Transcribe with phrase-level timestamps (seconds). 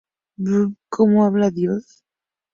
[0.39, 2.01] En "¿Cómo habla Dios?